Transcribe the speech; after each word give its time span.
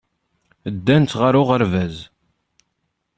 Ddant 0.75 1.11
ɣer 1.19 1.33
uɣerbaz. 1.41 1.95